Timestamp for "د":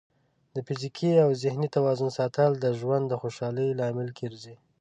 0.55-0.57, 2.57-2.65, 3.07-3.13